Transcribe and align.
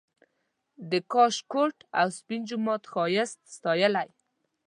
د 0.91 0.93
کاشکوټ 1.13 1.75
او 1.99 2.07
سپین 2.17 2.41
جومات 2.49 2.83
ښایست 2.91 3.39
ستایلی 3.55 4.09